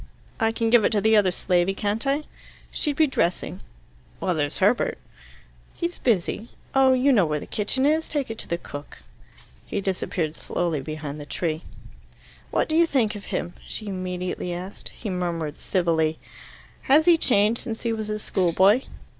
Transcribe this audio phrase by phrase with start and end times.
[0.39, 2.23] "I can give it to the other slavey, can't I?"
[2.71, 3.59] "She'd be dressing."
[4.19, 4.97] "Well, there's Herbert."
[5.75, 6.49] "He's busy.
[6.73, 8.07] Oh, you know where the kitchen is.
[8.07, 9.03] Take it to the cook."
[9.67, 11.61] He disappeared slowly behind the tree.
[12.49, 14.89] "What do you think of him?" she immediately asked.
[14.89, 16.17] He murmured civilly.
[16.89, 18.81] "Has he changed since he was a schoolboy?"